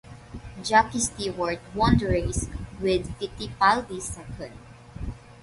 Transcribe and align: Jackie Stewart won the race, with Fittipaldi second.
Jackie 0.63 0.97
Stewart 0.97 1.59
won 1.75 1.95
the 1.99 2.07
race, 2.07 2.47
with 2.79 3.15
Fittipaldi 3.19 4.01
second. 4.01 4.57